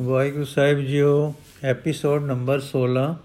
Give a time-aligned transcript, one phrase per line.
[0.00, 3.16] ਵਾਹਿਗੁਰੂ ਸਾਹਿਬ ਜੀਓ, episode number 16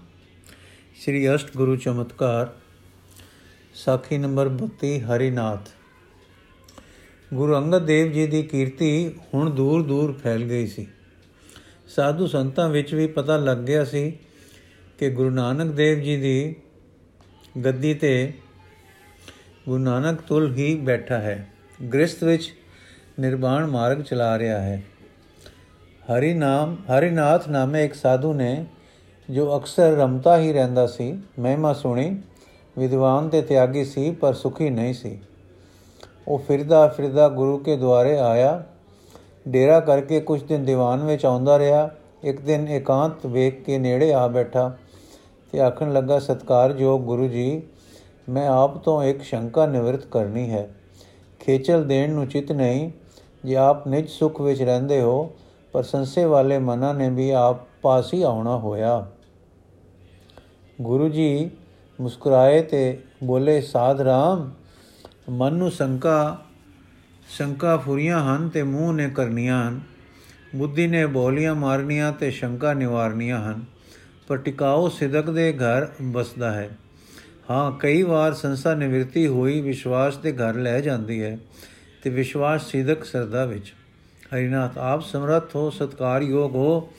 [1.02, 2.52] ਸ੍ਰੀ ਅਸ਼ਟ ਗੁਰੂ ਚਮਤਕਾਰ,
[3.74, 5.68] ਸਾਖੀ ਨੰਬਰ 32 ਹਰੀਨਾਥ।
[7.34, 10.86] ਗੁਰੂ ਅੰਗਦ ਦੇਵ ਜੀ ਦੀ ਕੀਰਤੀ ਹੁਣ ਦੂਰ ਦੂਰ ਫੈਲ ਗਈ ਸੀ।
[11.88, 14.18] ਸਾਧੂ ਸੰਤਾਂ ਵਿੱਚ ਵੀ ਪਤਾ ਲੱਗ ਗਿਆ ਸੀ
[14.98, 16.56] ਕਿ ਗੁਰੂ ਨਾਨਕ ਦੇਵ ਜੀ ਦੀ
[17.64, 18.32] ਗੱਦੀ ਤੇ
[19.68, 21.48] ਗੁਰੂ ਨਾਨਕ ਤੁਲ ਹੀ ਬੈਠਾ ਹੈ।
[21.92, 22.54] ਗ੍ਰਸਥ ਵਿੱਚ
[23.20, 24.82] ਨਿਰਵਾਣ ਮਾਰਗ ਚਲਾ ਰਿਹਾ ਹੈ।
[26.10, 28.66] ਹਰੀ ਨਾਮ, ਹਰੀਨਾਥ ਨਾਮੇ ਇੱਕ ਸਾਧੂ ਨੇ,
[29.30, 32.20] ਜੋ ਅਕਸਰ ਰਮਤਾ ਹੀ ਰਹਿੰਦਾ ਸੀ, ਮਹਿਮਾ ਸੁਣੀ,
[32.78, 35.18] ਵਿਦਵਾਨ ਤੇ ਤਿਆਗੀ ਸੀ, ਪਰ ਸੁਖੀ ਨਹੀਂ ਸੀ।
[36.28, 38.64] ਉਹ ਫਿਰਦਾ ਫਿਰਦਾ ਗੁਰੂ ਕੇ ਦੁਆਰੇ ਆਇਆ,
[39.48, 41.90] ਡੇਰਾ ਕਰਕੇ ਕੁਝ ਦਿਨ ਦੀਵਾਨ ਵਿੱਚ ਆਉਂਦਾ ਰਿਹਾ,
[42.24, 44.76] ਇੱਕ ਦਿਨ ਇਕਾਂਤ ਵੇਖ ਕੇ ਨੇੜੇ ਆ ਬੈਠਾ
[45.52, 47.62] ਤੇ ਆਖਣ ਲੱਗਾ ਸਤਕਾਰਯੋਗ ਗੁਰੂ ਜੀ,
[48.28, 50.68] ਮੈਂ ਆਪ ਤੋਂ ਇੱਕ ਸ਼ੰਕਾ ਨਿਵਰਤ ਕਰਨੀ ਹੈ।
[51.40, 52.90] ਖੇਚਲ ਦੇਣ ਨੂੰ ਚਿਤ ਨਹੀਂ,
[53.44, 55.30] ਜੇ ਆਪ ਨਿਜ ਸੁਖ ਵਿੱਚ ਰਹਿੰਦੇ ਹੋ
[55.72, 59.06] ਪਰ ਸੰਸੇ ਵਾਲੇ ਮਨਾਂ ਨੇ ਵੀ ਆਪ ਪਾਸ ਹੀ ਆਉਣਾ ਹੋਇਆ।
[60.80, 61.50] ਗੁਰੂ ਜੀ
[61.98, 64.50] ਮੁਸਕਰਾਏ ਤੇ ਬੋਲੇ, ਸਾਧ ਰਾਮ,
[65.30, 66.38] ਮਨ ਨੂੰ ਸ਼ੰਕਾ
[67.28, 69.80] ਸ਼ੰਕਾ ਫੁਰੀਆਂ ਹਨ ਤੇ ਮੂੰਹ ਨੇ ਕਰਨੀਆਂ ਹਨ।
[70.56, 73.64] ਬੁੱਧੀ ਨੇ ਬੋਲੀਆਂ ਮਾਰਨੀਆਂ ਤੇ ਸ਼ੰਕਾ ਨਿਵਾਰਨੀਆਂ ਹਨ,
[74.28, 76.68] ਪਰ ਟਿਕਾਓ ਸਿਦਕ ਦੇ ਘਰ ਬਸਦਾ ਹੈ।
[77.50, 81.38] ਹਾਂ, ਕਈ ਵਾਰ ਸੰਸਾ ਨਿਵਰਤੀ ਹੋਈ ਵਿਸ਼ਵਾਸ ਦੇ ਘਰ ਲੈ ਜਾਂਦੀ ਹੈ
[82.02, 83.74] ਤੇ ਵਿਸ਼ਵਾਸ ਸਿਦਕ ਸਰਦਾ ਵਿੱਚ।
[84.34, 86.92] ਹਰੀਨਾਥ, ਆਪ ਸਮਰੱਥ ਹੋ, ਸਤਕਾਰਯੋਗ ਹੋ।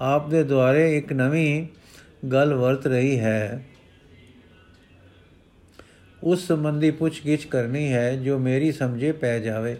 [0.00, 1.66] ਆਪ ਦੇ ਦੁਆਰੇ ਇੱਕ ਨਵੀਂ
[2.28, 3.66] ਗੱਲ ਵਰਤ ਰਹੀ ਹੈ।
[6.22, 9.76] ਉਸ ਸੰਬੰਧੀ ਪੁੱਛਗਿੱਛ ਕਰਨੀ ਹੈ, ਜੋ ਮੇਰੀ ਸਮਝੇ ਪੈ ਜਾਵੇ।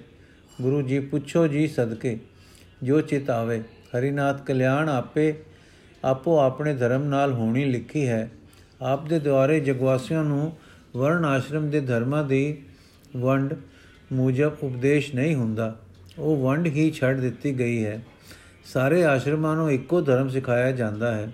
[0.63, 2.19] ਗੁਰੂ ਜੀ, ਪੁੱਛੋ ਜੀ ਸਦਕੇ,
[2.83, 3.63] ਜੋ ਚਿਤ ਆਵੇ।
[3.99, 5.35] ਹਰੀਨਾਥ, ਕਲਿਆਣ ਆਪੇ
[6.05, 8.31] ਆਪੋ ਆਪਣੇ ਧਰਮ ਨਾਲ ਹੋਣੀ ਲਿਖੀ ਹੈ।
[8.83, 10.57] ਆਪ ਦੇ ਦੁਆਰੇ ਜਗਵਾਸੀਆਂ ਨੂੰ
[10.97, 12.63] ਵਰਣ ਆਸ਼ਰਮ ਦੇ ਧਰਮਾਂ ਦੀ
[13.17, 13.55] ਵੰਡ,
[14.13, 15.79] ਮੂਜਬ ਉਪਦੇਸ਼ ਨਹੀਂ ਹੁੰਦਾ।
[16.19, 18.03] ਉਹ ਵੰਡ ਹੀ ਛੱਡ ਦਿੱਤੀ ਗਈ ਹੈ।
[18.65, 21.33] ਸਾਰੇ ਆਸ਼ਰਮਾਂ ਨੂੰ ਇੱਕੋ ਧਰਮ ਸਿਖਾਇਆ ਜਾਂਦਾ ਹੈ,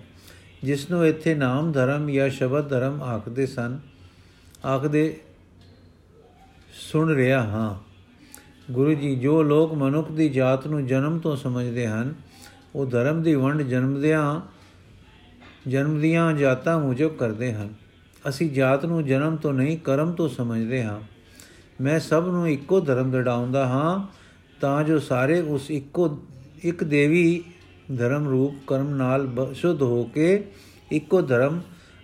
[0.63, 3.79] ਜਿਸ ਨੂੰ ਇੱਥੇ ਨਾਮ ਧਰਮ ਜਾਂ ਸ਼ਬਦ ਧਰਮ ਆਖਦੇ ਸਨ।
[4.65, 5.19] ਆਖਦੇ,
[6.73, 7.75] ਸੁਣ ਰਿਹਾ ਹਾਂ।
[8.73, 12.13] ਗੁਰੂ ਜੀ, ਜੋ ਲੋਕ ਮਨੁੱਖ ਦੀ ਜਾਤ ਨੂੰ ਜਨਮ ਤੋਂ ਸਮਝਦੇ ਹਨ,
[12.75, 14.41] ਉਹ ਧਰਮ ਦੀ ਵੰਡ ਜਨਮਦਿਆਂ
[15.67, 17.73] ਜਨਮ ਦੀਆਂ ਜਾਤਾਂ ਮੁਜਬ ਕਰਦੇ ਹਨ।
[18.29, 20.99] ਅਸੀਂ ਜਾਤ ਨੂੰ ਜਨਮ ਤੋਂ ਨਹੀਂ, ਕਰਮ ਤੋਂ ਸਮਝਦੇ ਹਾਂ।
[21.81, 24.19] ਮੈਂ ਸਭ ਨੂੰ ਇੱਕੋ ਧਰਮ ਦੜਾਉਂਦਾ ਹਾਂ
[24.61, 26.19] ਤਾਂ ਜੋ ਸਾਰੇ ਉਸ ਇੱਕੋ,
[26.63, 27.43] ਇੱਕ ਦੇਵੀ
[27.97, 30.43] ਧਰਮ ਰੂਪ ਕਰਮ ਨਾਲ ਸ਼ੁੱਧ ਹੋ ਕੇ
[30.91, 31.61] ਇੱਕੋ ਧਰਮ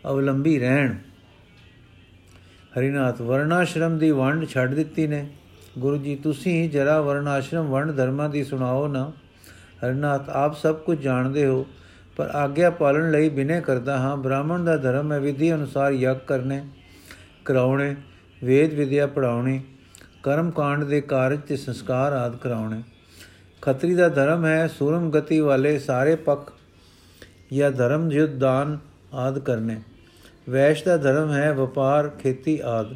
[0.09, 0.93] ਅਵਲੰਬੀ ਰਹਿਣ।
[2.73, 5.27] ਹਰੀਨਾਥ ਵਰਨਾਸ਼ਰਮ ਦੀ ਵੰਡ ਛੱਡ ਦਿੱਤੀ ਨੇ।
[5.79, 9.11] ਗੁਰੂ ਜੀ, ਤੁਸੀਂ ਜਰਾ ਵਰਨਾਸ਼ਰਮ ਵੰਡ ਧਰਮਾਂ ਦੀ ਸੁਣਾਓ ਨਾ।
[9.85, 11.65] ਹਰੀਨਾਥ, ਆਪ ਸਭ ਕੁਝ ਜਾਣਦੇ ਹੋ,
[12.17, 16.65] ਪਰ ਆਗਿਆ ਪਾਲਣ ਲਈ ਬਿਨੇ ਕਰਦਾ ਹਾਂ। ਬ੍ਰਾਹਮਣ ਦਾ ਧਰਮ ਹੈ ਵਿਧੀ ਅਨੁਸਾਰ ਯਗ ਕਰਨੇ,
[17.45, 17.95] ਕਰਾਉਣੇ,
[18.43, 19.61] ਵੇਦ ਵਿਦਿਆ ਪੜਾਉਣੀ
[20.25, 22.81] ਕਰਮ ਕਾਂਡ ਦੇ ਕਾਰਜ ਤੇ ਸੰਸਕਾਰ ਆਦ ਕਰਾਉਣੇ।
[23.61, 26.51] ਖੱਤਰੀ ਦਾ ਧਰਮ ਹੈ, ਸੂਰਮ ਗਤੀ ਵਾਲੇ ਸਾਰੇ ਪੱਖ
[27.53, 28.77] ਜਾਂ ਧਰਮ ਯੁੱਧ ਦਾਨ
[29.13, 29.81] ਆਦ ਕਰਨੇ।
[30.49, 32.95] ਵੈਸ਼ ਦਾ ਧਰਮ ਹੈ, ਵਪਾਰ, ਖੇਤੀ ਆਦ।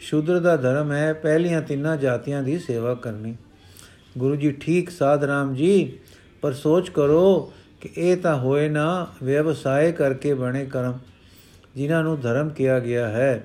[0.00, 3.36] ਸ਼ੂਦਰ ਦਾ ਧਰਮ ਹੈ, ਪਹਿਲੀਆਂ ਤਿੰਨਾਂ ਜਾਤੀਆਂ ਦੀ ਸੇਵਾ ਕਰਨੀ।
[4.18, 5.98] ਗੁਰੂ ਜੀ ਠੀਕ ਸਾਧ ਰਾਮ ਜੀ,
[6.42, 10.98] ਪਰ ਸੋਚ ਕਰੋ ਕਿ ਇਹ ਤਾਂ ਹੋਏ ਨਾ ਵਿਵਸਾਏ ਕਰਕੇ ਬਣੇ ਕਰਮ,
[11.76, 13.44] ਜਿਨ੍ਹਾਂ ਨੂੰ ਧਰਮ ਕਿਹਾ ਗਿਆ ਹੈ।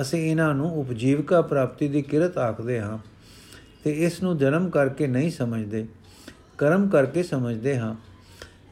[0.00, 2.98] ਅਸੀਂ ਇਹਨਾਂ ਨੂੰ ਉਪਜੀਵਕਾ ਪ੍ਰਾਪਤੀ ਦੀ ਕਿਰਤ ਆਖਦੇ ਹਾਂ
[3.84, 5.86] ਤੇ ਇਸ ਨੂੰ ਜਨਮ ਕਰਕੇ ਨਹੀਂ ਸਮਝਦੇ,
[6.58, 7.94] ਕਰਮ ਕਰਕੇ ਸਮਝਦੇ ਹਾਂ।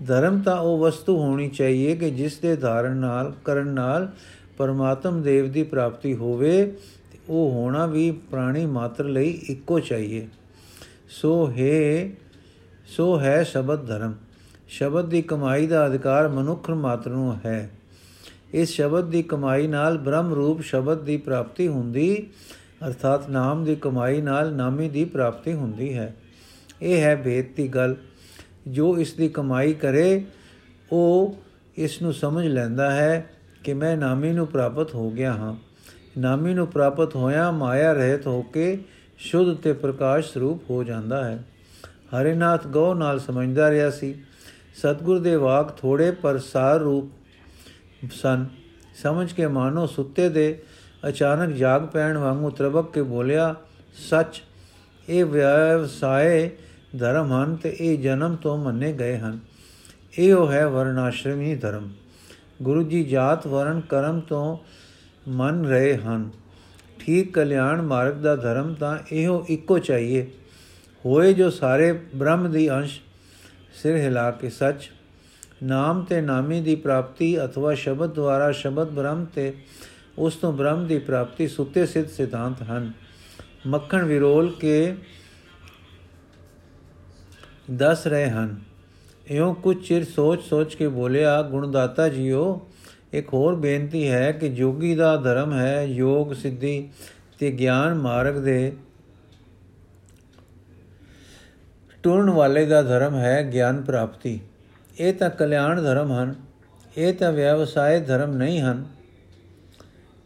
[0.06, 4.10] ਧਰਮ ਤਾਂ ਉਹ ਵਸਤੂ ਹੋਣੀ ਚਾਹੀਏ ਕਿ ਜਿਸ ਦੇ ਧਾਰਨ ਨਾਲ, ਕਰਨ ਨਾਲ
[4.58, 6.64] ਪਰਮਾਤਮ ਦੇਵ ਦੀ ਪ੍ਰਾਪਤੀ ਹੋਵੇ
[7.12, 10.26] ਤੇ ਉਹ ਹੋਣਾ ਵੀ ਪ੍ਰਾਣੀ ਮਾਤਰ ਲਈ ਇੱਕੋ ਚਾਹੀਏ।
[11.10, 12.10] ਸੋ ਹੈ
[12.87, 14.14] ਸੋ ਹੈ ਸ਼ਬਦ ਧਰਮ।
[14.69, 17.70] ਸ਼ਬਦ ਦੀ ਕਮਾਈ ਦਾ ਅਧਿਕਾਰ ਮਨੁੱਖ ਮਾਤਰ ਨੂੰ ਹੈ।
[18.55, 22.27] ਇਸ ਸ਼ਬਦ ਦੀ ਕਮਾਈ ਨਾਲ ਬ੍ਰਹਮ ਰੂਪ ਸ਼ਬਦ ਦੀ ਪ੍ਰਾਪਤੀ ਹੁੰਦੀ,
[22.87, 26.16] ਅਰਥਾਤ ਨਾਮ ਦੀ ਕਮਾਈ ਨਾਲ ਨਾਮੀ ਦੀ ਪ੍ਰਾਪਤੀ ਹੁੰਦੀ ਹੈ।
[26.83, 27.97] ਇਹ ਹੈ ਭੇਦ ਦੀ ਗੱਲ।
[28.66, 30.25] ਜੋ ਇਸ ਦੀ ਕਮਾਈ ਕਰੇ,
[30.93, 31.37] ਉਹ
[31.77, 33.31] ਇਸ ਨੂੰ ਸਮਝ ਲੈਂਦਾ ਹੈ
[33.65, 35.55] ਕਿ ਮੈਂ ਨਾਮੀ ਨੂੰ ਪ੍ਰਾਪਤ ਹੋ ਗਿਆ ਹਾਂ।
[36.19, 38.84] ਨਾਮੀ ਨੂੰ ਪ੍ਰਾਪਤ ਹੋਇਆ ਮਾਇਆ ਰਹਿਤ ਹੋ ਕੇ
[39.19, 41.44] ਸ਼ੁੱਧ ਤੇ ਪ੍ਰਕਾਸ਼ ਸਰੂਪ ਹੋ ਜਾਂਦਾ ਹੈ।
[41.87, 44.15] ਹਰਿਨਾਥ ਗੋ ਨਾਲ ਸਮਝਦਾ ਰਿਹਾ ਸੀ,
[44.75, 47.05] ਸਤਗੁਰ ਦੇ ਵਾਕ ਥੋੜੇ ਪਰ ਸਾਰ ਰੂਪ
[48.12, 48.47] ਸਨ।
[49.02, 50.62] ਸਮਝ ਕੇ ਮਾਨੋ ਸੁੱਤੇ ਦੇ
[51.08, 53.55] ਅਚਾਨਕ ਜਾਗ ਪੈਣ ਵਾਂਗੂ ਤਰਬਕ ਕੇ ਬੋਲਿਆ,
[54.11, 54.43] ਸੱਚ,
[55.08, 56.50] ਇਹ ਵਿਵਸਾਏ
[56.99, 59.38] ਧਰਮ ਹਨ ਤੇ ਇਹ ਜਨਮ ਤੋਂ ਮੰਨੇ ਗਏ ਹਨ।
[60.19, 61.88] ਇਹੋ ਹੈ ਵਰਨਾਸ਼ਰਮੀ ਧਰਮ।
[62.62, 64.58] ਗੁਰੂ ਜੀ ਜਾਤ ਵਰਨ ਕਰਮ ਤੋਂ
[65.29, 66.31] ਮੰਨ ਰਹੇ ਹਨ।
[66.99, 70.31] ਠੀਕ ਕਲਿਆਣ ਮਾਰਗ ਦਾ ਧਰਮ ਤਾਂ ਇਹੋ ਇੱਕੋ ਚਾਹੀਏ।
[71.06, 73.00] ਹੋਏ ਜੋ ਸਾਰੇ ਬ੍ਰਹਮ ਦੀ ਅੰਸ਼
[73.82, 74.91] ਸਿਰ ਹਿਲਾ ਕੇ ਸੱਚ
[75.62, 79.53] ਨਾਮ ਤੇ ਨਾਮੀ ਦੀ ਪ੍ਰਾਪਤੀ ਅਥਵਾ ਸ਼ਬਦ ਦੁਆਰਾ ਸ਼ਬਦ ਬ੍ਰਹਮ ਤੇ
[80.19, 82.93] ਉਸ ਤੋਂ ਬ੍ਰਹਮ ਦੀ ਪ੍ਰਾਪਤੀ ਸੁੱਤੇ ਸਿੱਧ ਸਿਧਾਂਤ ਹਨ।
[83.67, 84.95] ਮੱਖਣ ਵਿਰੋਲ ਕੇ
[87.71, 88.57] ਦੱਸ ਰਹੇ ਹਨ,
[89.27, 92.69] ਇਉਂ ਕੁਝ ਚਿਰ ਸੋਚ-ਸੋਚ ਕੇ ਬੋਲਿਆ, ਗੁਣਦਾਤਾ ਜੀਓ,
[93.12, 96.91] ਇੱਕ ਹੋਰ ਬੇਨਤੀ ਹੈ ਕਿ ਜੋਗੀ ਦਾ ਧਰਮ ਹੈ ਯੋਗ ਸਿੱਧੀ
[97.39, 98.73] ਤੇ ਗਿਆਨ ਮਾਰਗ ਦੇ
[102.03, 104.41] ਟੁਰਨ ਵਾਲੇ ਦਾ ਧਰਮ ਹੈ ਗਿਆਨ ਪ੍ਰਾਪਤੀ।
[105.00, 106.35] ਇਹ ਤਾਂ ਕਲਿਆਣ ਧਰਮ ਹਨ,
[106.97, 108.85] ਇਹ ਤਾਂ ਵਿਵਸਾਇ ਧਰਮ ਨਹੀਂ ਹਨ।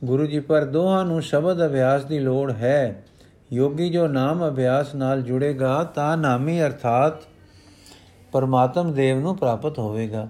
[0.04, 3.04] ਗੁਰੂ ਜੀ, ਪਰ ਦੋਹਾਂ ਨੂੰ ਸ਼ਬਦ ਅਭਿਆਸ ਦੀ ਲੋੜ ਹੈ।
[3.52, 7.12] ਯੋਗੀ ਜੋ ਨਾਮ ਅਭਿਆਸ ਨਾਲ ਜੁੜੇਗਾ, ਤਾਂ ਨਾਮੀ ਅਰਥਾਤ
[8.32, 10.28] ਪਰਮਾਤਮ ਦੇਵ ਨੂੰ ਪ੍ਰਾਪਤ ਹੋਵੇਗਾ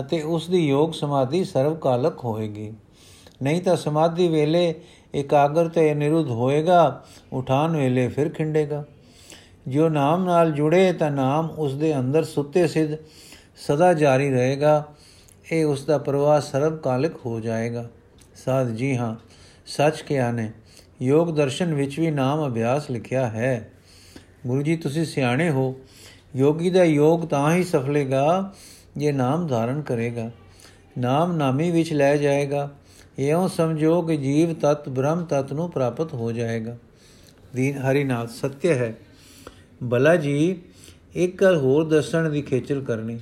[0.00, 2.72] ਅਤੇ ਉਸ ਦੀ ਯੋਗ ਸਮਾਧੀ ਸਰਵਕਾਲਕ ਹੋਏਗੀ।
[3.42, 4.74] ਨਹੀਂ ਤਾਂ ਸਮਾਧੀ ਵੇਲੇ
[5.14, 8.84] ਇਕਾਗਰ ਤੇ ਨਿਰੁੱਧ ਹੋਏਗਾ, ਉਠਾਨ ਵੇਲੇ ਫਿਰ ਖਿੰਡੇਗਾ।
[9.68, 12.92] ਜੋ ਨਾਮ ਨਾਲ ਜੁੜੇ, ਤਾਂ ਨਾਮ ਉਸ ਦੇ ਅੰਦਰ ਸੁੱਤੇ ਸਿੱਧ
[13.56, 14.94] ਸਦਾ ਜਾਰੀ ਰਹੇਗਾ।
[15.52, 17.88] ਇਹ ਉਸ ਦਾ ਪ੍ਰਵਾਹ ਸਰਵਕਾਲਿਕ ਹੋ ਜਾਏਗਾ।
[18.44, 19.16] ਸਾਧ ਜੀ ਹਾਂ,
[19.66, 20.52] ਸੱਚ ਕਿਹਾ ਨੇ,
[21.02, 23.70] ਯੋਗ ਦਰਸ਼ਨ ਵਿੱਚ ਵੀ ਨਾਮ ਅਭਿਆਸ ਲਿਖਿਆ ਹੈ।
[24.46, 25.76] ਗੁਰੂ ਜੀ, ਤੁਸੀਂ ਸਿਆਣੇ ਹੋ।
[26.36, 28.54] ਯੋਗੀ ਦਾ ਯੋਗ ਤਾਂ ਹੀ ਸਫਲੇਗਾ
[28.96, 30.30] ਜੇ ਨਾਮ ਧਾਰਨ ਕਰੇਗਾ।
[30.98, 32.70] ਨਾਮ ਨਾਮੀ ਵਿੱਚ ਲੈ ਜਾਏਗਾ।
[33.18, 36.76] ਇਉਂ ਸਮਝੋ ਕਿ ਜੀਵ ਤਤ, ਬ੍ਰਹਮ ਤਤ ਨੂੰ ਪ੍ਰਾਪਤ ਹੋ ਜਾਏਗਾ।
[37.54, 38.94] ਦੀਨ ਹਰੀ ਨਾਥ ਸਤਿ ਹੈ।
[39.82, 40.62] ਬਲਾ ਜੀ,
[41.14, 43.18] ਇੱਕ ਗੱਲ ਹੋਰ ਦੱਸਣ ਦੀ ਖੇਚਲ ਕਰਨੀ।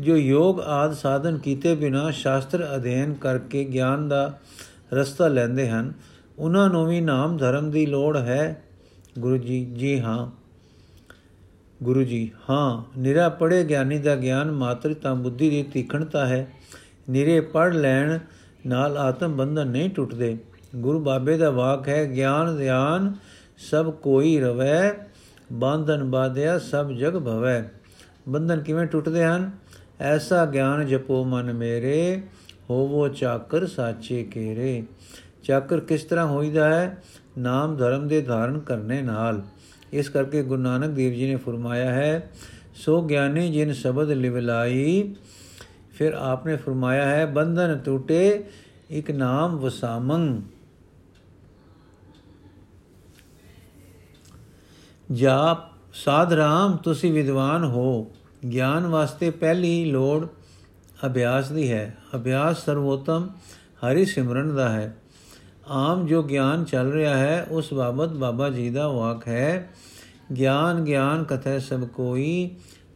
[0.00, 4.38] ਜੋ ਯੋਗ ਆਦ ਸਾਧਨ ਕੀਤੇ ਬਿਨਾ ਸ਼ਾਸਤਰ ਅਧਿਐਨ ਕਰਕੇ ਗਿਆਨ ਦਾ
[4.92, 5.92] ਰਸਤਾ ਲੈਂਦੇ ਹਨ,
[6.38, 8.62] ਉਹਨਾਂ ਨੂੰ ਵੀ ਨਾਮ ਧਰਮ ਦੀ ਲੋੜ ਹੈ।
[9.18, 10.30] ਗੁਰੂ ਜੀ ਜੀ ਹਾਂ।
[11.82, 16.48] ਗੁਰੂ ਜੀ, ਹਾਂ। ਨਿਰਾ ਪੜੇ ਗਿਆਨੀ ਦਾ ਗਿਆਨ ਮਾਤਰ ਤਾਂ ਬੁੱਧੀ ਦੀ ਤੀਖਣਤਾ ਹੈ।
[17.10, 18.18] ਨਿਰੇ ਪੜ ਲੈਣ
[18.66, 20.38] ਨਾਲ ਆਤਮ ਬੰਧਨ ਨਹੀਂ ਟੁੱਟਦੇ।
[20.76, 23.14] ਗੁਰੂ ਬਾਬੇ ਦਾ ਵਾਕ ਹੈ, ਗਿਆਨ, ਧਿਆਨ
[23.70, 24.92] ਸਭ ਕੋਈ ਰਵੈ,
[25.52, 27.72] ਬੰਧਨ ਬਾਧਿਆ ਸਭ ਜਗ ਭਵੈ।
[28.28, 29.61] ਬੰਧਨ ਕਿਵੇਂ ਟੁੱਟਦੇ ਹਨ?
[30.02, 32.22] ਐਸਾ ਗਿਆਨ ਜਪੋ ਮਨ ਮੇਰੇ,
[32.70, 34.82] ਹੋਵੋ ਚਾਕਰ ਸਾਚੇ ਕੇਰੇ।
[35.42, 37.02] ਚਾਕਰ ਕਿਸ ਤਰ੍ਹਾਂ ਹੋਈਦਾ ਹੈ?
[37.38, 39.42] ਨਾਮ ਧਰਮ ਦੇ ਧਾਰਨ ਕਰਨੇ ਨਾਲ।
[39.92, 42.30] ਇਸ ਕਰਕੇ ਗੁਰੂ ਨਾਨਕ ਦੇਵ ਜੀ ਨੇ ਫਰਮਾਇਆ ਹੈ,
[42.74, 45.14] ਸੋ ਗਿਆਨੀ ਜਿਨ ਸ਼ਬਦ ਲਿਵਲਾਈ
[45.92, 48.44] ਫਿਰ ਆਪਨੇ ਫਰਮਾਇਆ ਹੈ, ਬੰਧਨ ਟੂਟੇ,
[48.90, 50.42] ਇੱਕ ਨਾਮ ਵਸਾਮੰ।
[55.12, 55.58] ਜਾਪ,
[55.94, 58.10] ਸਾਧ ਰਾਮ, ਤੁਸੀਂ ਵਿਦਵਾਨ ਹੋ।
[58.50, 60.26] ਗਿਆਨ ਵਾਸਤੇ ਪਹਿਲੀ ਲੋੜ
[61.06, 63.28] ਅਭਿਆਸ ਦੀ ਹੈ। ਅਭਿਆਸ ਸਰਵੋਤਮ
[63.82, 64.96] ਹਰੀ ਸਿਮਰਨ ਦਾ ਹੈ।
[65.68, 69.68] ਆਮ ਜੋ ਗਿਆਨ ਚੱਲ ਰਿਹਾ ਹੈ, ਉਸ ਬਾਬਤ ਬਾਬਾ ਜੀ ਦਾ ਵਾਕ ਹੈ,
[70.36, 72.50] ਗਿਆਨ ਗਿਆਨ ਕਥੈ ਸਭ ਕੋਈ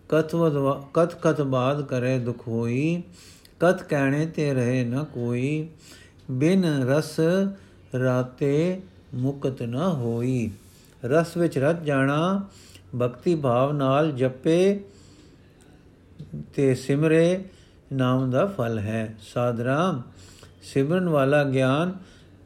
[0.08, 3.02] ਕਤਵਦ ਕਤ ਕਤ ਬਾਦ ਕਰੇ ਦੁਖ ਹੋਈ
[3.60, 5.68] ਕਤ ਕਹਿਣੇ ਤੇ ਰਹੇ ਨ ਕੋਈ,
[6.30, 7.20] ਬਿਨ ਰਸ
[7.98, 8.80] ਰਾਤੇ
[9.14, 10.50] ਮੁਕਤ ਨ ਹੋਈ।
[11.04, 12.46] ਰਸ ਵਿੱਚ ਰਤ ਜਾਣਾ,
[13.00, 14.80] ਭਗਤੀ ਭਾਵ ਨਾਲ ਜਪੇ
[16.54, 17.44] ਤੇ ਸਿਮਰੇ
[17.92, 20.02] ਨਾਮ ਦਾ ਫਲ ਹੈ। ਸਾਧਰਾਮ
[20.62, 21.94] ਸਿਮਰਨ ਵਾਲਾ ਗਿਆਨ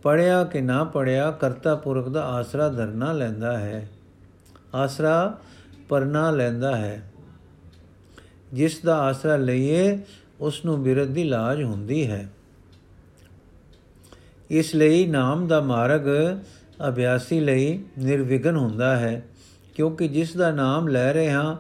[0.03, 3.91] ਪੜਿਆ ਕਿ ਨਾ ਪੜਿਆ ਕਰਤਾ ਪੁਰਖ ਦਾ ਆਸਰਾ ਧਰਨਾ ਲੈਂਦਾ ਹੈ।
[4.75, 5.39] ਆਸਰਾ
[5.89, 7.13] ਪਰਨਾ ਲੈਂਦਾ ਹੈ।
[8.53, 9.99] ਜਿਸ ਦਾ ਆਸਰਾ ਲਈਏ
[10.41, 12.29] ਉਸ ਨੂੰ ਬਿਰਧ ਦੀ ਲਾਜ ਹੁੰਦੀ ਹੈ।
[14.51, 16.01] ਇਸ ਲਈ ਨਾਮ ਦਾ ਮਾਰਗ
[16.89, 19.23] ਅਭਿਆਸੀ ਲਈ ਨਿਰਵਿਘਨ ਹੁੰਦਾ ਹੈ,
[19.75, 21.57] ਕਿਉਂਕਿ ਜਿਸ ਦਾ ਨਾਮ ਲੈ ਰਹੇ ਹਾਂ,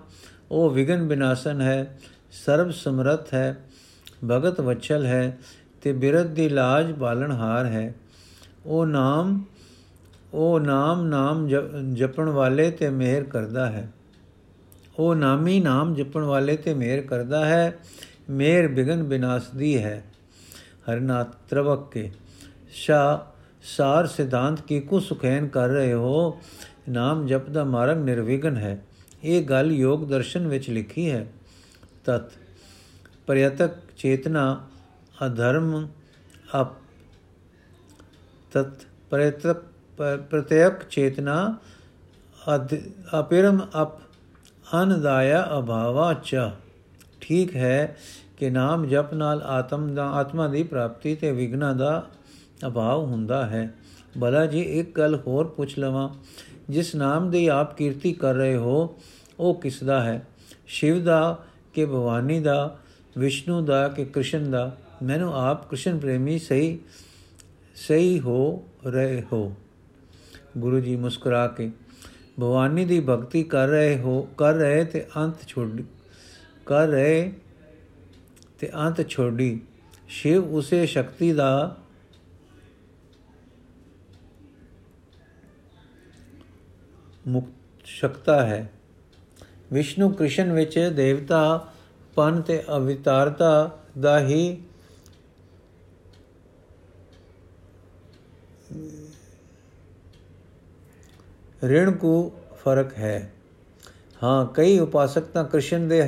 [0.50, 1.98] ਉਹ ਵਿਗਨ ਬਿਨਾਸਨ ਹੈ।
[2.30, 3.64] ਸਰਬ ਸਮਰਥ ਹੈ,
[4.24, 5.38] ਭਗਤ ਵਚਲ ਹੈ
[5.82, 7.94] ਤੇ ਬਿਰਧ ਦੀ ਲਾਜ ਬਾਲਣਹਾਰ ਹੈ।
[8.66, 9.44] ਉਹ ਨਾਮ
[10.32, 11.48] ਉਹ ਨਾਮ ਨਾਮ
[11.92, 13.92] ਜਪਣ ਵਾਲੇ ਤੇ ਮਿਹਰ ਕਰਦਾ ਹੈ।
[14.98, 17.78] ਉਹ ਨਾਮੀ ਨਾਮ ਜਪਣ ਵਾਲੇ ਤੇ ਮਿਹਰ ਕਰਦਾ ਹੈ,
[18.30, 20.04] ਮਿਹਰ ਬਿਗਨ ਬਿਨਾਸਦੀ ਹੈ।
[20.90, 22.10] ਹਰਨਾਥ ਤਰਵਕ ਕੇ,
[22.70, 23.26] ਸ਼ਾ,
[23.76, 26.40] ਸਾਰ ਸਿਧਾਂਤ ਕੀ ਕੁ ਸੁਖੈਨ ਕਰ ਰਹੇ ਹੋ?
[26.88, 28.82] ਨਾਮ ਜਪ ਦਾ ਮਾਰਗ ਨਿਰਵਿਘਨ ਹੈ।
[29.24, 31.26] ਇਹ ਗੱਲ ਯੋਗ ਦਰਸ਼ਨ ਵਿੱਚ ਲਿਖੀ ਹੈ।
[32.04, 32.32] ਤਤ
[33.26, 34.44] ਪ੍ਰਯਤਕ ਚੇਤਨਾ
[35.26, 35.86] ਅਧਰਮ
[36.60, 36.68] ਅਪ
[38.52, 39.62] ਤਤ ਪ੍ਰਯਤਕ
[40.30, 41.56] ਪ੍ਰਤਿਅਕ ਚੇਤਨਾ
[43.20, 43.98] ਅਪਿਰਮ ਅਪ
[44.82, 46.50] ਅਨਦਾਇਆ ਅਭਾਵਾ ਚ।
[47.20, 47.96] ਠੀਕ ਹੈ
[48.36, 52.06] ਕਿ ਨਾਮ ਜਪ ਨਾਲ ਆਤਮ ਦਾ ਆਤਮਾ ਦੀ ਪ੍ਰਾਪਤੀ ਤੇ ਵਿਗਨਾ ਦਾ
[52.66, 53.72] ਅਭਾਵ ਹੁੰਦਾ ਹੈ।
[54.18, 56.08] ਬਲਾ ਜੀ ਇੱਕ ਗੱਲ ਹੋਰ ਪੁੱਛ ਲਵਾਂ,
[56.70, 58.96] ਜਿਸ ਨਾਮ ਦੀ ਆਪ ਕੀਰਤੀ ਕਰ ਰਹੇ ਹੋ,
[59.38, 60.26] ਉਹ ਕਿਸ ਦਾ ਹੈ?
[60.66, 61.38] ਸ਼ਿਵ ਦਾ
[61.74, 62.78] ਕਿ ਭਵਾਨੀ ਦਾ,
[63.18, 66.78] ਵਿਸ਼ਨੂੰ ਦਾ ਕਿ ਕ੍ਰਿਸ਼ਨ ਦਾ, ਮੈਨੂੰ ਆਪ ਕ੍ਰਿਸ਼ਨ ਪ੍ਰੇਮੀ ਸਹੀ
[67.74, 69.54] ਸਹੀ ਹੋ ਰਹੇ ਹੋ।
[70.58, 71.70] ਗੁਰੂ ਜੀ ਮੁਸਕਰਾ ਕੇ
[72.40, 75.82] ਭਵਾਨੀ ਦੀ ਭਗਤੀ ਕਰ ਰਹੇ ਹੋ, ਕਰ ਰਹੇ ਤੇ ਅੰਤ ਛੋੜ
[76.66, 77.32] ਕਰ ਰਹੇ
[78.58, 79.60] ਤੇ ਅੰਤ ਛੋੜੀ
[80.08, 81.76] ਸ਼ਿਵ ਉਸੇ ਸ਼ਕਤੀ ਦਾ
[87.28, 88.72] ਮੁਕਤ ਸ਼ਕਤਾ ਹੈ।
[89.70, 91.68] ਵਿਸ਼ਨੂੰ ਕ੍ਰਿਸ਼ਨ ਵਿੱਚ ਦੇਵਤਾ,
[92.16, 94.62] ਪਨ ਤੇ ਅਵਿਤਾਰਤਾ ਦਾ ਹੀ
[101.64, 103.30] ਰਿਣ ਕੋ ਫ਼ਰਕ ਹੈ।
[104.22, 106.02] ਹਾਂ, ਕਈ ਉਪਾਸਕ ਤਾਂ ਕ੍ਰਿਸ਼ਨ ਦੇ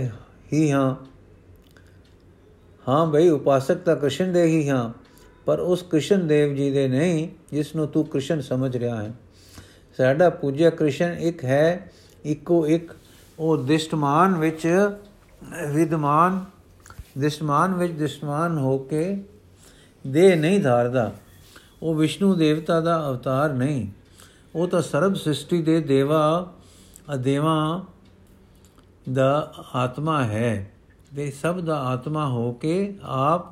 [0.53, 0.95] ਹੀ ਹਾਂ।
[2.87, 4.93] ਹਾਂ ਭਈ ਉਪਾਸਕ ਤਾਂ ਕ੍ਰਿਸ਼ਨ ਦੇ ਹੀ ਹਾਂ,
[5.47, 9.13] ਪਰ ਉਸ ਕ੍ਰਿਸ਼ਨ ਦੇਵ ਜੀ ਦੇ ਨਹੀਂ, ਜਿਸ ਨੂੰ ਤੂੰ ਕ੍ਰਿਸ਼ਨ ਸਮਝ ਰਿਹਾ ਹੈ।
[9.99, 11.91] ਸਾਡਾ ਪੂਜਿਆ ਕ੍ਰਿਸ਼ਨ ਇੱਕ ਹੈ,
[12.25, 12.93] ਇੱਕੋ ਇੱਕ
[13.43, 14.91] ਉਹ ਦਿਸ਼ਟਮਾਨ ਵਿੱਚ
[15.75, 16.45] ਵਿਦਮਾਨ,
[17.19, 19.25] ਦਿਸ਼ਟਮਾਨ ਵਿੱਚ ਦਿਸ਼ਟਮਾਨ ਹੋ ਕੇ
[20.07, 21.13] ਦੇ ਨਹੀਂ ਧਾਰਦਾ।
[21.83, 23.89] ਉਹ ਵਿਸ਼ਨੂੰ ਦੇਵਤਾ ਦਾ ਅਵਤਾਰ ਨਹੀਂ।
[24.55, 26.53] ਉਹ ਤਾਂ ਸਰਬ ਸ੍ਰਿਸ਼ਟੀ ਦੇ ਦੇਵਾ
[27.15, 27.85] ਅਦੇਵਾ
[29.13, 30.73] ਦਾ ਆਤਮਾ ਹੈ।
[31.15, 33.47] ਦੇ ਸਭ ਦਾ ਆਤਮਾ ਹੋ ਕੇ ਆਪ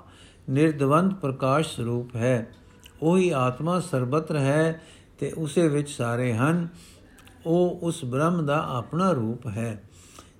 [0.50, 2.46] ਨਿਰਦਵੰਤ ਪ੍ਰਕਾਸ਼ ਸਰੂਪ ਹੈ।
[3.02, 4.82] ਉਹੀ ਆਤਮਾ ਸਰਬਤਰ ਹੈ
[5.18, 6.68] ਤੇ ਉਸੇ ਵਿੱਚ ਸਾਰੇ ਹਨ।
[7.46, 9.82] ਉਹ ਉਸ ਬ੍ਰਹਮ ਦਾ ਆਪਣਾ ਰੂਪ ਹੈ।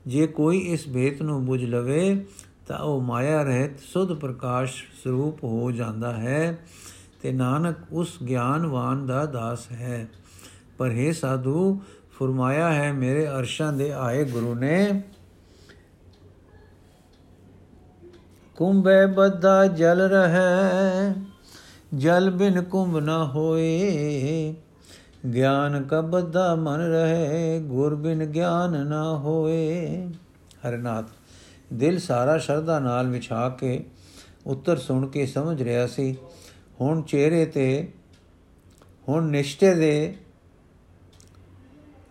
[0.06, 2.26] ਜੇ ਕੋਈ ਇਸ ਭੇਤ ਨੂੰ ਬੁਝ ਲਵੇ,
[2.66, 6.58] ਤਾਂ ਉਹ ਮਾਇਆ ਰਹਿਤ ਸੁਧ ਪ੍ਰਕਾਸ਼ ਸਰੂਪ ਹੋ ਜਾਂਦਾ ਹੈ
[7.22, 10.08] ਤੇ ਨਾਨਕ ਉਸ ਗਿਆਨਵਾਨ ਦਾ ਦਾਸ ਹੈ।
[10.78, 11.82] ਪਰ हे ਸਾਧੂ,
[12.18, 15.02] ਫਰਮਾਇਆ ਹੈ ਮੇਰੇ ਅਰਸ਼ਾਂ ਦੇ ਆਏ ਗੁਰੂ ਨੇ,
[18.56, 21.14] ਕੁੰਭੇ ਬੱਧਾ ਜਲ ਰਹੈ,
[21.94, 24.54] ਜਲ ਬਿਨ ਕੁੰਭ ਨ ਹੋਏ।
[25.34, 30.08] ਗਿਆਨ ਕਾ ਬੱਧਾ ਮਨ ਰਹੇ, ਗੁਰ ਬਿਨ ਗਿਆਨ ਨ ਹੋਏ।
[30.68, 31.04] ਹਰਨਾਥ,
[31.72, 33.84] ਦਿਲ ਸਾਰਾ ਸ਼ਰਧਾ ਨਾਲ ਵਿਛਾ ਕੇ
[34.46, 36.16] ਉੱਤਰ ਸੁਣ ਕੇ ਸਮਝ ਰਿਹਾ ਸੀ,
[36.80, 37.88] ਹੁਣ ਚਿਹਰੇ ਤੇ,
[39.08, 40.14] ਹੁਣ ਨਿਸ਼ਟੇ ਦੇ,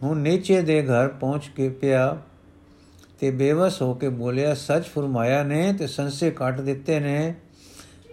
[0.03, 2.17] ਹੁਣ ਨੀਚੇ ਦੇ ਘਰ ਪਹੁੰਚ ਕੇ ਪਿਆ
[3.19, 7.35] ਤੇ ਬੇਵਸ ਹੋ ਕੇ ਬੋਲਿਆ, ਸੱਚ ਫਰਮਾਇਆ ਨੇ ਤੇ ਸੰਸੇ ਕੱਟ ਦਿੱਤੇ ਨੇ,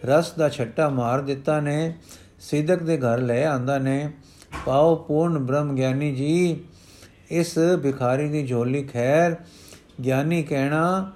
[0.04, 1.94] ਰਸ ਦਾ ਛੱਟਾ ਮਾਰ ਦਿੱਤਾ ਨੇ,
[2.40, 4.12] ਸਿਦਕ ਦੇ ਘਰ ਲੈ ਆਂਦਾ ਨੇ
[4.66, 6.60] ਪਾਓ ਪੂਰਨ ਬ੍ਰਹਮ ਗਿਆਨੀ ਜੀ,
[7.30, 9.36] ਇਸ ਭਿਖਾਰੀ ਦੀ ਝੋਲੀ ਖੈਰ,
[10.04, 11.12] ਗਿਆਨੀ ਕਹਿਣਾ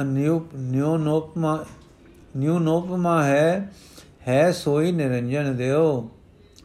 [0.00, 1.64] ਅਨਿਉਪ, ਨਿਉਨੋਪਮਾ
[2.36, 3.72] ਨਿਉਨੋਪਮਾ ਹੈ
[4.28, 6.08] ਹੈ ਸੋਈ ਨਿਰੰਜਨ ਦਿਓ,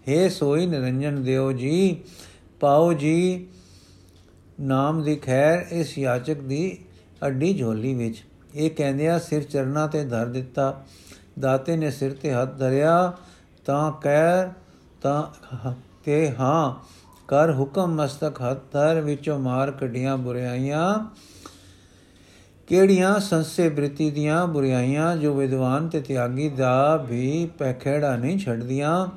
[0.10, 2.01] ਹੈ ਸੋਈ ਨਿਰੰਜਨ ਦਿਓ ਜੀ,
[2.60, 3.48] ਪਾਓ ਜੀ,
[4.60, 6.77] ਨਾਮ ਦੀ ਖੈਰ ਇਸ ਯਾਚਕ ਦੀ
[7.27, 8.24] ਅੱਡੀ ਝੋਲੀ ਵਿੱਚ।
[8.56, 10.84] ਇਹ ਕਹਿੰਦਿਆਂ ਸਿਰ ਚਰਨਾ ਤੇ ਧਰ ਦਿੱਤਾ,
[11.39, 13.13] ਦਾਤੇ ਨੇ ਸਿਰ ਤੇ ਹੱਥ ਧਰਿਆ,
[13.65, 14.51] ਤਾਂ ਕਹਿ
[15.04, 15.24] ਤਾਂ
[16.06, 16.86] ਤੇ ਹਾਂ।
[17.28, 21.16] ਕਰ ਹੁਕਮ ਮਸਤਕ ਹੱਥ ਧਰ ਵਿੱਚੋਂ ਮਾਰ ਕੱਢੀਆਂ ਬੁਰਾਈਆਂ।
[22.68, 29.08] ਕਿਹੜੀਆਂ ਸੰਸੇ ਬ੍ਰਿਤੀ ਦੀਆਂ ਬੁਰਾਈਆਂ ਜੋ ਵਿਦਵਾਨ ਤੇ ਤਿਆਗੀ ਦਾ ਵੀ ਪੈਖੇੜਾ ਨਹੀਂ ਛੱਡਦੀਆਂ?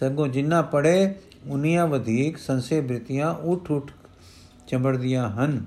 [0.00, 1.14] ਸਗੋਂ ਜਿੰਨਾ ਪੜੇ
[1.46, 3.92] ਉਨੀਆਂ ਵਧੇਕ ਸੰਸੇ ਬ੍ਰਿਤੀਆਂ ਉਠ ਉਠ
[4.68, 5.66] ਚੰਬੜਦੀਆਂ ਹਨ।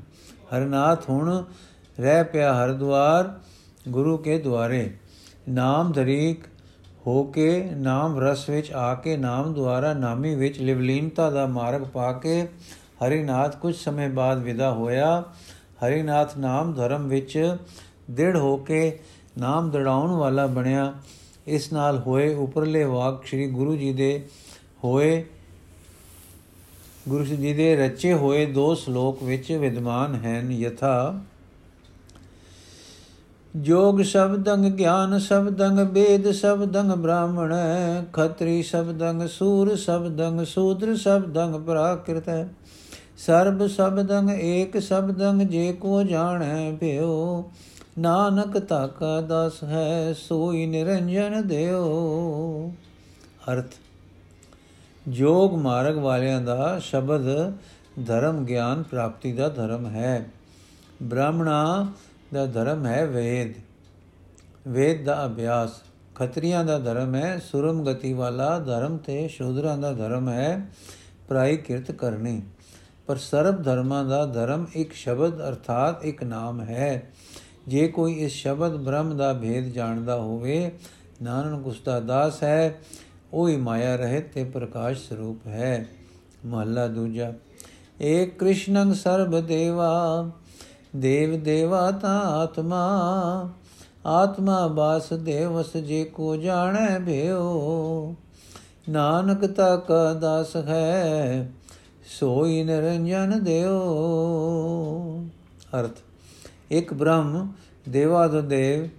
[0.56, 1.44] ਹਰਨਾਥ ਹੁਣ
[2.00, 3.40] ਰਹਿ ਪਿਆ ਹਰਦੁਆਰ
[3.90, 4.98] ਗੁਰੂ ਕੇ ਦੁਆਰੇ।
[5.50, 6.46] ਨਾਮ ਧਰੀਕ
[7.08, 12.12] ਹੋ ਕੇ ਨਾਮ ਰਸ ਵਿੱਚ ਆ ਕੇ ਨਾਮ ਦੁਆਰਾ ਨਾਮੀ ਵਿੱਚ ਲਿਵਲੀਨਤਾ ਦਾ ਮਾਰਗ ਪਾ
[12.14, 12.42] ਕੇ
[13.06, 15.24] ਹਰਿਨਾਥ ਕੁਝ ਸਮੇਂ ਬਾਅਦ ਵਿਦਾ ਹੋਇਆ।
[15.86, 17.58] ਹਰਿਨਾਥ ਨਾਮ ਧਰਮ ਵਿੱਚ
[18.12, 19.00] ਦ੍ਰਿੜ ਹੋ ਕੇ
[19.38, 20.94] ਨਾਮ ਦੜਾਉਣ ਵਾਲਾ ਬਣਿਆ।
[21.48, 24.28] ਇਸ ਨਾਲ ਹੋਏ ਉਪਰਲੇ ਵਾਕ ਸ੍ਰੀ ਗੁਰੂ ਜੀ ਦੇ
[24.84, 25.24] ਹੋਏ,
[27.10, 31.22] ਗੁਰੂ ਜੀ ਦੇ ਰਚੇ ਹੋਏ ਦੋ ਸ਼ਲੋਕ ਵਿੱਚ ਵਿਦਮਾਨ ਹਨ, ਯਥਾ
[33.56, 37.54] ਜੋਗ ਸ਼ਬਦੰਗ ਗਿਆਨ ਸ਼ਬਦੰਗ ਵੇਦ ਸ਼ਬਦੰਗ ਬ੍ਰਾਹਮਣ
[38.14, 42.30] ਖਤਰੀ ਸ਼ਬਦੰਗ ਸੂਰ ਸ਼ਬਦੰਗ ਸੂਦਰ ਸ਼ਬਦੰਗ ਪ੍ਰਾਕ੍ਰਿਤ
[43.18, 47.52] ਸਰਬ ਸ਼ਬਦੰਗ ਏਕ ਸ਼ਬਦੰਗ ਜੇ ਕੋ ਜਾਣੈ ਭਿਓ।
[48.00, 52.72] ਨਾਨਕ ਤਾਕਾ ਦਸ ਹੈ, ਸੋਈ ਨਿਰੰਜਨ ਦਿਓ।
[53.52, 53.72] ਅਰਥ,
[55.08, 57.28] ਜੋਗ ਮਾਰਗ ਵਾਲਿਆਂ ਦਾ ਸ਼ਬਦ
[58.06, 60.30] ਧਰਮ ਗਿਆਨ ਪ੍ਰਾਪਤੀ ਦਾ ਧਰਮ ਹੈ।
[61.04, 61.88] ਬ੍ਰਾਹਮਣਾ
[62.34, 63.54] ਦਾ ਧਰਮ ਹੈ ਵੇਦ।
[64.68, 65.70] ਵੇਦ ਦਾ ਅਭਿਆਸ।
[66.16, 70.70] ਖਤਰੀਆਂ ਦਾ ਧਰਮ ਹੈ ਸੁਰਮ ਗਤੀ ਵਾਲਾ ਧਰਮ ਤੇ ਸ਼ੂਦਰਾਂ ਦਾ ਧਰਮ ਹੈ
[71.28, 72.42] ਪ੍ਰਾਈ ਕਿਰਤ ਕਰਨੀ।
[73.08, 77.12] ਪਰ ਸਰਬ ਧਰਮਾਂ ਦਾ ਧਰਮ ਇੱਕ ਸ਼ਬਦ ਅਰਥਾਤ ਇੱਕ ਨਾਮ ਹੈ।
[77.68, 80.72] ਜੇ ਕੋਈ ਇਸ ਸ਼ਬਦ ਬ੍ਰਹਮ ਦਾ ਭੇਦ ਜਾਣਦਾ ਹੋਵੇ,
[81.22, 82.80] ਨਾਨਕ ਉਸ ਦਾ ਦਾਸ ਹੈ,
[83.34, 85.88] ਉਹ ਹੀ ਮਾਇਆ ਰਹਿਤ ਤੇ ਪ੍ਰਕਾਸ਼ ਸਰੂਪ ਹੈ।
[86.46, 87.34] ਮਹੱਲਾ ਦੂਜਾ
[88.02, 90.30] ਏਕ ਕ੍ਰਿਸ਼ਨੰ ਸਰਬ ਦੇਵਾ
[90.96, 93.54] ਦੇਵ ਦੇਵਾ ਤਾ ਆਤਮਾ
[94.06, 98.16] ਆਤਮਾ ਬਾਸ ਦੇਵਸ ਜੇ ਕੋ ਜਾਣੈ ਭਿਓ।
[98.90, 101.52] ਨਾਨਕ ਤਾ ਕਾ ਦਾਸ ਹੈ,
[102.20, 103.80] ਸੋਈ ਨਿਰੰਜਨ ਦਿਓ।
[105.80, 105.98] ਅਰਥ,
[106.72, 107.54] ਇੱਕ ਬ੍ਰਹਮ
[107.90, 108.90] ਦੇਵਾ ਦਾ ਦੇਵ,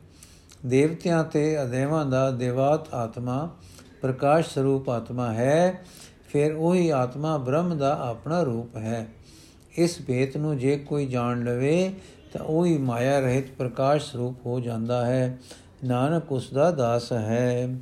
[0.67, 3.51] ਦੇਵਤਿਆਂ ਤੇ ਅਦੇਵਾਂ ਦਾ ਦੇਵਾਤ ਆਤਮਾ,
[4.03, 5.85] ਪ੍ਰਕਾਸ਼ ਸਰੂਪ ਆਤਮਾ ਹੈ,
[6.29, 9.09] ਫਿਰ ਉਹੀ ਆਤਮਾ ਬ੍ਰਹਮ ਦਾ ਆਪਣਾ ਰੂਪ ਹੈ।
[9.79, 11.95] ਇਸ ਭੇਤ ਨੂੰ ਜੇ ਕੋਈ ਜਾਣ ਲਵੇ,
[12.33, 15.39] ਤਾਂ ਉਹੀ ਮਾਇਆ ਰਹਿਤ ਪ੍ਰਕਾਸ਼ ਸਰੂਪ ਹੋ ਜਾਂਦਾ ਹੈ।
[15.85, 17.77] ਨਾਨਕ ਉਸ ਦਾ ਦਾਸ ਹੈ।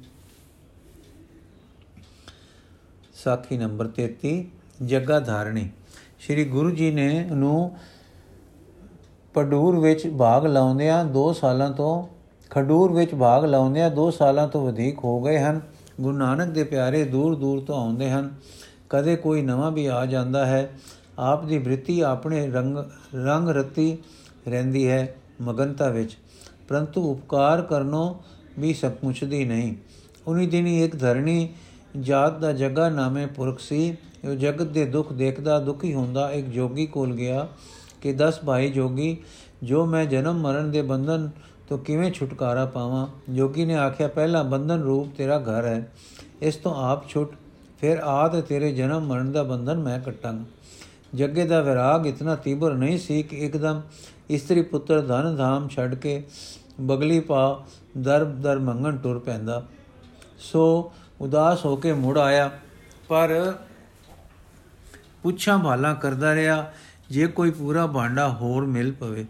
[3.15, 4.45] ਸਾਖੀ ਨੰਬਰ 33
[4.83, 5.69] ਜੱਗਾ ਧਾਰਣੀ
[6.21, 7.77] ਸ੍ਰੀ ਗੁਰੂ ਜੀ ਨੇ ਨੂੰ
[9.35, 12.07] ਪਡੂਰ ਵਿੱਚ ਭਾਗ ਲਾਉਂਦਿਆਂ 2 ਸਾਲਾਂ ਤੋਂ,
[12.51, 15.61] ਖਡੂਰ ਵਿੱਚ ਭਾਗ ਲਾਉਂਦਿਆਂ 2 ਸਾਲਾਂ ਤੋਂ ਵਧੇਕ ਹੋ ਗਏ ਹਨ।
[16.01, 18.35] ਗੁਰੂ ਨਾਨਕ ਦੇ ਪਿਆਰੇ ਦੂਰ ਦੂਰ ਤੋਂ ਆਉਂਦੇ ਹਨ।
[18.89, 20.71] ਕਦੇ ਕੋਈ ਨਵਾਂ ਵੀ ਆ ਜਾਂਦਾ ਹੈ।
[21.19, 22.76] ਆਪ ਦੀ ਬ੍ਰਿਤੀ ਆਪਣੇ ਰੰਗ
[23.14, 23.99] ਰੰਗ ਰਤੀ
[24.49, 26.17] ਰਹਿੰਦੀ ਹੈ ਮਗਨਤਾ ਵਿੱਚ।
[26.69, 28.14] ਪਰੰਤੂ ਉਪਕਾਰ ਕਰਨੋਂ
[28.61, 29.75] ਵੀ ਸਕਮੁਚਦੀ ਨਹੀਂ।
[30.26, 31.49] ਉਨੀ ਦਿਨੀ ਇੱਕ ਧਰਣੀ
[32.00, 33.97] ਜਾਤ ਦਾ ਜਗਾ ਨਾਮੇ ਪੁਰਖ ਸੀ।
[34.29, 37.49] ਉਹ ਜਗਤ ਦੇ ਦੁੱਖ ਦੇਖਦਾ ਦੁਖੀ ਹੁੰਦਾ ਇੱਕ ਜੋਗੀ ਕੋਲ ਗਿਆ
[38.00, 39.17] ਕਿ 10 ਭਾਈ ਜੋਗੀ,
[39.62, 41.31] ਜੋ ਮੈਂ ਜਨਮ ਮਰਨ ਦੇ ਬੰਧਨ
[41.69, 43.07] ਤੋਂ ਕਿਵੇਂ ਛੁਟਕਾਰਾ ਪਾਵਾਂ?
[43.33, 45.93] ਜੋਗੀ ਨੇ ਆਖਿਆ, ਪਹਿਲਾ ਬੰਧਨ ਰੂਪ ਤੇਰਾ ਘਰ ਹੈ।
[46.43, 47.31] ਇਸ ਤੋਂ ਆਪ ਛੁੱਟ,
[47.81, 50.45] ਫਿਰ ਆ ਤੇ ਤੇਰੇ ਜਨਮ ਮਰਨ ਦਾ ਬੰਧਨ ਮੈਂ ਕੱਟਾਂਗਾ।
[51.14, 53.81] ਜੱਗੇ ਦਾ ਵਿਰਾਗ ਇਤਨਾ ਤੀਬਰ ਨਹੀਂ ਸੀ ਕਿ ਇੱਕਦਮ
[54.31, 56.23] ਇਸਤਰੀ ਪੁੱਤਰ ਧਨ ਧਾਮ ਛੱਡ ਕੇ
[56.81, 57.64] ਬਗਲੀ ਪਾ
[57.99, 59.62] ਦਰ ਦਰ ਮੰਗਣ ਟੁਰ ਪੈਂਦਾ।
[60.38, 62.50] ਸੋ ਉਦਾਸ ਹੋ ਕੇ ਮੁੜ ਆਇਆ,
[63.09, 63.52] ਪਰ
[65.23, 66.73] ਪੁੱਛਾਂ ਭਾਲਾਂ ਕਰਦਾ ਰਿਹਾ,
[67.11, 69.26] ਜੇ ਕੋਈ ਪੂਰਾ ਭਾਂਡਾ ਹੋਰ ਮਿਲ ਪਵੇ।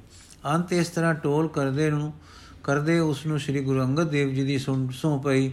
[0.47, 2.13] ਅੰਤ ਇਸ ਤਰ੍ਹਾਂ ਟੋਲ ਕਰਦੇ ਨੂੰ,
[2.65, 5.51] ਕਰਦੇ ਉਸ ਨੂੰ ਸ੍ਰੀ ਗੁਰੂ ਅੰਗਦ ਦੇਵ ਜੀ ਦੀ ਸੁਣ ਪਈ,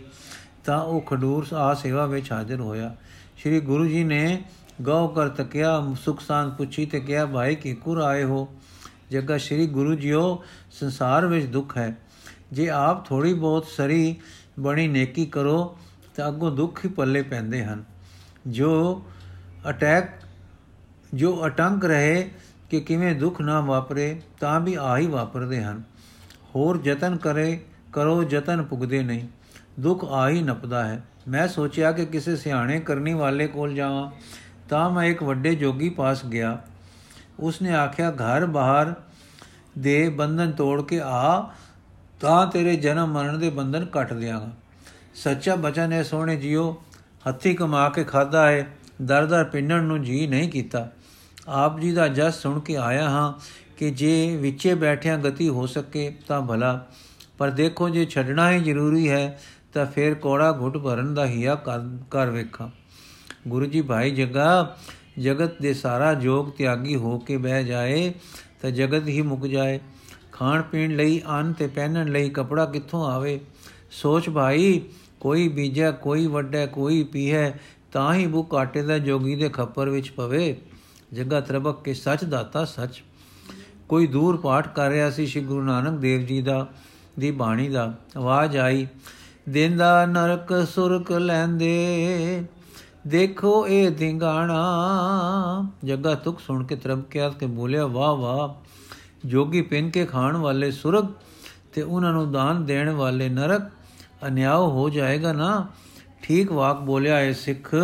[0.65, 2.95] ਤਾਂ ਉਹ ਖਡੂਰ ਆ ਸੇਵਾ ਵਿੱਚ ਹਾਜ਼ਰ ਹੋਇਆ।
[3.37, 4.43] ਸ੍ਰੀ ਗੁਰੂ ਜੀ ਨੇ
[4.81, 8.47] ਗਉ ਕਰ ਤਕਿਆ ਸੁਖ ਸਾਨ ਪੁੱਛੀ ਤੇ ਕਿਹਾ, ਭਾਈ ਕਿਕੁਰ ਆਏ ਹੋ?
[9.11, 11.97] ਜਗਾ ਸ੍ਰੀ ਗੁਰੂ ਜੀਓ, ਸੰਸਾਰ ਵਿੱਚ ਦੁੱਖ ਹੈ।
[12.51, 14.15] ਜੇ ਆਪ ਥੋੜੀ ਬਹੁਤ ਸਰੀ
[14.59, 15.77] ਬਣੀ ਨੇਕੀ ਕਰੋ,
[16.15, 17.83] ਤਾਂ ਅੱਗੋਂ ਦੁੱਖ ਹੀ ਪੱਲੇ ਪੈਂਦੇ ਹਨ।
[18.47, 19.03] ਜੋ
[19.69, 20.09] ਅਟੈਕ,
[21.13, 22.31] ਜੋ ਅਟੰਕ ਰਹੇ
[22.69, 25.83] ਕਿ ਕਿਵੇਂ ਦੁੱਖ ਨਾ ਵਾਪਰੇ, ਤਾਂ ਵੀ ਆਹੀ ਵਾਪਰਦੇ ਹਨ।
[26.55, 27.59] ਹੋਰ ਯਤਨ ਕਰੇ,
[27.93, 29.27] ਕਰੋ ਯਤਨ ਪੁਗਦੇ ਨਹੀਂ।
[29.79, 34.11] ਦੁੱਖ ਆਹੀ ਨਪਦਾ ਹੈ। ਮੈਂ ਸੋਚਿਆ ਕਿ ਕਿਸੇ ਸਿਆਣੇ ਕਰਨੀ ਵਾਲੇ ਕੋਲ ਜਾਵਾਂ
[34.69, 36.61] ਤਾਂ ਮੈਂ ਇੱਕ ਵੱਡੇ ਜੋਗੀ ਪਾਸ ਗਿਆ।
[37.39, 38.93] ਉਸਨੇ ਆਖਿਆ, ਘਰ ਬਾਹਰ
[39.77, 41.51] ਦੇ ਬੰਧਨ ਤੋੜ ਕੇ ਆ,
[42.19, 44.49] ਤਾਂ ਤੇਰੇ ਜਨਮ ਮਰਨ ਦੇ ਬੰਧਨ ਕੱਟ ਦਿਆਂਗਾ।
[45.15, 46.83] ਸੱਚਾ ਬਚਨ ਹੈ, ਸੋਹਣੇ ਜੀਓ,
[47.29, 50.89] ਹੱਥੀ ਕਮਾ ਕੇ ਖਾਦਾ ਹੈ ਦਰਦਰ ਪਿੰਨਣ ਨੂੰ ਜੀ ਨਹੀਂ ਕੀਤਾ।
[51.47, 53.33] ਆਪ ਜੀ ਦਾ ਜਸ ਸੁਣ ਕੇ ਆਇਆ ਹਾਂ
[53.77, 56.87] ਕਿ ਜੇ ਵਿੱਚੇ ਬੈਠਿਆਂ ਗਤੀ ਹੋ ਸਕੇ ਤਾਂ ਭਲਾ।
[57.37, 59.39] ਪਰ ਦੇਖੋ, ਜੇ ਛੱਡਣਾ ਹੀ ਜ਼ਰੂਰੀ ਹੈ,
[59.73, 61.55] ਤਾਂ ਫਿਰ ਕੋੜਾ ਘੁੱਟ ਭਰਨ ਦਾ ਹਿਆ
[62.11, 62.67] ਕਰ ਵੇਖਾਂ।
[63.47, 64.77] ਗੁਰੂ ਜੀ ਭਾਈ ਜਗਾ,
[65.19, 68.13] ਜਗਤ ਦੇ ਸਾਰਾ ਜੋਗ ਤਿਆਗੀ ਹੋ ਕੇ ਬਹਿ ਜਾਏ,
[68.61, 69.79] ਤਾਂ ਜਗਤ ਹੀ ਮੁੱਕ ਜਾਏ।
[70.31, 73.39] ਖਾਣ ਪੀਣ ਲਈ ਅੰਨ ਤੇ ਪਹਿਨਣ ਲਈ ਕਪੜਾ ਕਿੱਥੋਂ ਆਵੇ?
[73.91, 74.81] ਸੋਚ ਭਾਈ,
[75.19, 77.59] ਕੋਈ ਬੀਜਾ, ਕੋਈ ਵੱਡਾ ਕੋਈ ਪੀਹੈ,
[77.91, 80.57] ਤਾਂ ਹੀ ਉਹ ਕਾਟੇ ਦਾ ਜੋਗੀ ਦੇ ਖੱਪਰ ਵਿੱਚ ਪਵੇ।
[81.13, 83.03] ਜਗਾ ਤਰਬਕ ਕੇ ਸੱਚ ਦਾਤਾ ਸੱਚ।
[83.89, 86.67] ਕੋਈ ਦੂਰ ਪਾਠ ਕਰ ਰਿਹਾ ਸੀ ਸ੍ਰੀ ਗੁਰੂ ਨਾਨਕ ਦੇਵ ਜੀ ਦਾ,
[87.19, 88.87] ਦੀ ਬਾਣੀ ਦਾ। ਆਵਾਜ਼ ਆਈ
[89.49, 92.43] ਦਿਨ ਦਾ ਨਰਕ ਸੁਰਕ ਲੈਂਦੇ
[93.07, 94.57] ਦੇਖੋ ਇਹ ਧਿੰਗਾਣਾ
[95.85, 98.71] ਜਗਾ ਤੁਕ ਸੁਣ ਕੇ ਤਰਬਕਿਆ ਤੇ ਬੋਲਿਆ, ਵਾਹ ਵਾਹ।
[99.27, 101.05] ਜੋਗੀ ਪਿੰਨ ਕੇ ਖਾਣ ਵਾਲੇ ਸੁਰਗ
[101.73, 103.61] ਤੇ ਉਹਨਾਂ ਨੂੰ ਦਾਨ ਦੇਣ ਵਾਲੇ ਨਰਕ
[104.27, 105.67] ਅਨਿਆਂ ਹੋ ਜਾਏਗਾ ਨਾ?
[106.21, 107.75] ਠੀਕ ਵਾਕ ਬੋਲਿਆ ਹੈ ਸਿੱਖ।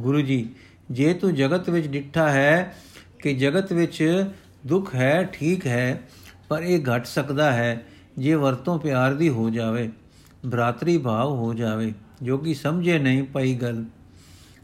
[0.00, 0.48] ਗੁਰੂ ਜੀ,
[0.90, 2.76] ਜੇ ਤੂੰ ਜਗਤ ਵਿੱਚ ਡਿੱਠਾ ਹੈ
[3.18, 4.24] ਕਿ ਜਗਤ ਵਿੱਚ
[4.66, 6.08] ਦੁੱਖ ਹੈ, ਠੀਕ ਹੈ,
[6.48, 7.86] ਪਰ ਇਹ ਘਟ ਸਕਦਾ ਹੈ
[8.18, 9.90] ਜੇ ਵਰਤੋਂ ਪਿਆਰ ਦੀ ਹੋ ਜਾਵੇ
[10.52, 13.84] ਭਰਾਤਰੀ ਭਾਵ ਹੋ ਜਾਵੇ। ਜੋ ਕਿ ਸਮਝੇ ਨਹੀਂ ਪਈ ਗੱਲ।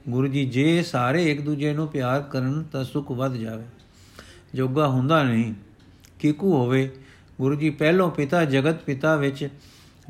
[0.08, 3.64] ਗੁਰੂ ਜੀ, ਜੇ ਸਾਰੇ ਇੱਕ ਦੂਜੇ ਨੂੰ ਪਿਆਰ ਕਰਨ ਤਾਂ ਸੁਖ ਵੱਧ ਜਾਵੇ।
[4.54, 5.54] ਜੋਗਾ ਹੁੰਦਾ ਨਹੀਂ,
[6.20, 6.90] ਕਿਕੂ ਹੋਵੇ।
[7.40, 9.48] ਗੁਰੂ ਜੀ, ਪਹਿਲੋਂ ਪਿਤਾ ਜਗਤ ਪਿਤਾ ਵਿੱਚ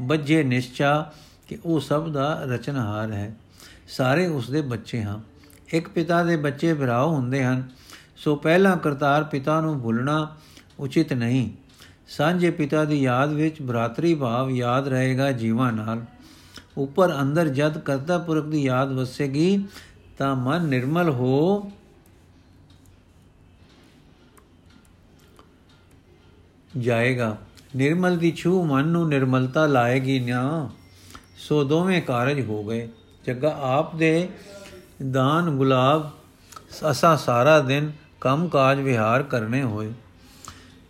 [0.00, 1.12] ਬੱਜੇ ਨਿਸ਼ਚਾ
[1.48, 3.36] ਕਿ ਉਹ ਸਭ ਦਾ ਰਚਨਹਾਰ ਹੈ।
[3.88, 5.18] ਸਾਰੇ ਉਸ ਦੇ ਬੱਚੇ ਹਾਂ।
[5.72, 7.68] ਇੱਕ ਪਿਤਾ ਦੇ ਬੱਚੇ ਭਰਾਉ ਹੁੰਦੇ ਹਨ,
[8.16, 10.36] ਸੋ ਪਹਿਲਾ ਕਰਤਾਰ ਪਿਤਾ ਨੂੰ ਭੁੱਲਣਾ
[10.80, 11.50] ਉਚਿਤ ਨਹੀਂ।
[12.08, 16.02] ਸਾਂਝੇ ਪਿਤਾ ਦੀ ਯਾਦ ਵਿੱਚ ਭਰਾਤਰੀ ਭਾਵ ਯਾਦ ਰਹੇਗਾ ਜੀਵਾਂ ਨਾਲ।
[16.76, 19.64] ਉੱਪਰ ਅੰਦਰ ਜਦ ਕਰਤਾ ਪੁਰਖ ਦੀ ਯਾਦ ਵਸੇਗੀ,
[20.18, 21.72] ਤਾਂ ਮਨ ਨਿਰਮਲ ਹੋ
[26.78, 27.36] ਜਾਏਗਾ।
[27.76, 30.70] ਨਿਰਮਲ ਦੀ ਛੂ ਮਨ ਨੂੰ ਨਿਰਮਲਤਾ ਲਾਏਗੀ ਨਾ।
[31.38, 32.88] ਸੋ ਦੋਵੇਂ ਕਾਰਜ ਹੋ ਗਏ।
[33.26, 34.28] ਜੱਗਾ ਆਪ ਦੇ
[35.10, 36.10] ਦਾਨ ਗੁਲਾਬ,
[36.90, 39.92] ਅਸਾਂ ਸਾਰਾ ਦਿਨ ਕੰਮ ਕਾਜ ਵਿਹਾਰ ਕਰਨੇ ਹੋਏ।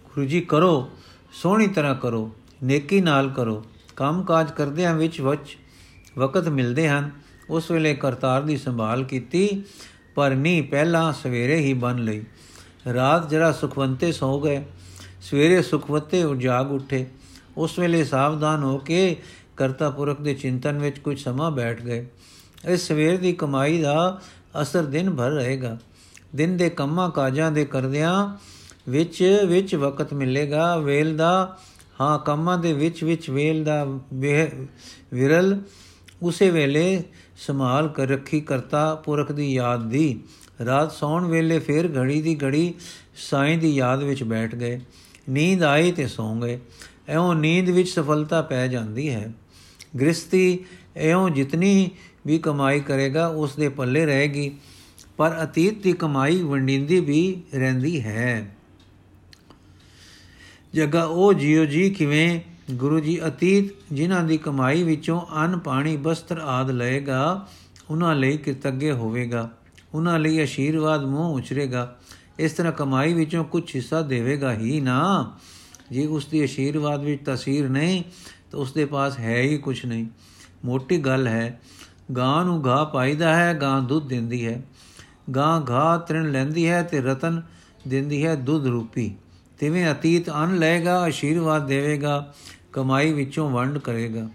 [0.04, 0.90] ਗੁਰੂ ਜੀ ਕਰੋ,
[1.32, 3.64] ਸੋਹਣੀ ਤਰ੍ਹਾਂ ਕਰੋ, ਨੇਕੀ ਨਾਲ ਕਰੋ।
[3.96, 5.58] ਕੰਮ ਕਾਜ ਕਰਦਿਆਂ ਵਿੱਚ ਵਿੱਚ
[6.18, 7.10] ਵਕਤ ਮਿਲਦੇ ਹਨ।
[7.50, 9.62] ਉਸ ਵੇਲੇ ਕਰਤਾਰ ਦੀ ਸੰਭਾਲ ਕੀਤੀ,
[10.14, 12.24] ਪਰ ਨਹੀਂ ਪਹਿਲਾਂ ਸਵੇਰੇ ਹੀ ਬਨ ਲਈ।
[12.94, 14.64] ਰਾਤ ਜਰਾ ਸੁਖਵੰਤੇ ਸੌ ਗਏ।
[15.20, 17.06] ਸਵੇਰੇ ਸੁਖਵਤੇ ਉਜਾਗ ਉੱਠੇ।
[17.56, 19.16] ਉਸ ਵੇਲੇ ਸਾਵਧਾਨ ਹੋ ਕੇ
[19.56, 22.06] ਕਰਤਾ ਪੁਰਖ ਦੇ ਚਿੰਤਨ ਵਿੱਚ ਕੁਝ ਸਮਾਂ ਬੈਠ ਗਏ।
[22.68, 24.20] ਇਸ ਸਵੇਰ ਦੀ ਕਮਾਈ ਦਾ
[24.62, 25.78] ਅਸਰ ਦਿਨ ਭਰ ਰਹੇਗਾ।
[26.36, 28.36] ਦਿਨ ਦੇ ਕੰਮਾਂ ਕਾਜਾਂ ਦੇ ਕਰਦਿਆਂ
[28.88, 31.58] ਵਿੱਚ ਵਿੱਚ ਵਕਤ ਮਿਲੇਗਾ। ਵੇਲ ਦਾ,
[32.00, 33.84] ਹਾਂ, ਕੰਮਾਂ ਦੇ ਵਿੱਚ ਵਿੱਚ ਵੇਲ ਦਾ
[35.14, 35.60] ਵਿਰਲ
[36.22, 37.02] ਉਸੇ ਵੇਲੇ
[37.36, 40.20] ਸੰਭਾਲ ਕਰ ਰੱਖੀ ਕਰਤਾ ਪੁਰਖ ਦੀ ਯਾਦ ਦੀ।
[40.64, 42.74] ਰਾਤ ਸੌਣ ਵੇਲੇ ਫੇਰ ਘੜੀ ਦੀ ਘੜੀ
[43.16, 44.80] ਸਾਈਂ ਦੀ ਯਾਦ ਵਿੱਚ ਬੈਠ ਗਏ।
[45.30, 46.60] ਨੀਂਦ ਆਈ ਤੇ ਸੌਂ ਗਏ।
[47.08, 49.32] ਐਉਂ ਨੀਂਦ ਵਿੱਚ ਸਫਲਤਾ ਪੈ ਜਾਂਦੀ ਹੈ।
[50.00, 50.58] ਗ੍ਰਸਤੀ
[50.96, 51.90] ਐਉਂ ਜਿਤਨੀ
[52.26, 54.56] ਵੀ ਕਮਾਈ ਕਰੇਗਾ, ਉਸ ਦੇ ਪੱਲੇ ਰਹੇਗੀ।
[55.16, 58.56] ਪਰ ਅਤੀਤ ਦੀ ਕਮਾਈ ਵੰਡਿੰਦੀ ਵੀ ਰਹਿੰਦੀ ਹੈ।
[60.74, 66.38] ਜਗਾ ਉਹ ਜਿਉ ਜੀ ਕਿਵੇਂ ਗੁਰੂ ਜੀ ਅਤੀਤ, ਜਿਨ੍ਹਾਂ ਦੀ ਕਮਾਈ ਵਿੱਚੋਂ ਅੰਨ, ਪਾਣੀ, ਬਸਤਰ
[66.38, 67.48] ਆਦ ਲਏਗਾ,
[67.90, 69.50] ਉਹਨਾਂ ਲਈ ਕਿਰਤੱਗੇ ਹੋਵੇਗਾ।
[69.94, 71.96] ਉਹਨਾਂ ਲਈ ਅਸ਼ੀਰਵਾਦ ਮੂੰਹ ਉਚਰੇਗਾ।
[72.38, 75.32] ਇਸ ਤਰ੍ਹਾਂ ਕਮਾਈ ਵਿੱਚੋਂ ਕੁਝ ਹਿੱਸਾ ਦੇਵੇਗਾ ਹੀ ਨਾ।
[75.90, 78.02] ਜੇ ਉਸ ਦੀ ਅਸ਼ੀਰਵਾਦ ਵਿੱਚ ਤਸਵੀਰ ਨਹੀਂ,
[78.50, 80.06] ਤਾਂ ਉਸ ਦੇ ਪਾਸ ਹੈ ਹੀ ਕੁਝ ਨਹੀਂ।
[80.64, 81.60] ਮੋਟੀ ਗੱਲ ਹੈ,
[82.16, 84.62] ਗਾਂ ਨੂੰ ਘਾਹ ਪਾਈਦਾ ਹੈ, ਗਾਂ ਦੁੱਧ ਦਿੰਦੀ ਹੈ।
[85.36, 87.42] ਗਾਂ ਘਾਹ ਤ੍ਰਿਣ ਲੈਂਦੀ ਹੈ ਤੇ ਰਤਨ
[87.88, 89.16] ਦਿੰਦੀ ਹੈ ਦੁੱਧ ਰੂਪੀ।
[89.58, 92.34] ਤਿਵੇਂ ਅਤੀਤ ਅਨ ਲਏਗਾ, ਅਸ਼ੀਰਵਾਦ ਦੇਵੇਗਾ।
[92.76, 94.28] ਕਮਾਈ ਵਿੱਚੋਂ ਵੰਡ ਕਰੇਗਾ।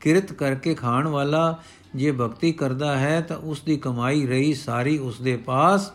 [0.00, 1.58] ਕਿਰਤ ਕਰਕੇ ਖਾਣ ਵਾਲਾ
[1.96, 5.90] ਜੇ ਭਗਤੀ ਕਰਦਾ ਹੈ ਤਾਂ ਉਸ ਦੀ ਕਮਾਈ ਰਹੀ ਸਾਰੀ ਉਸ ਦੇ ਪਾਸ।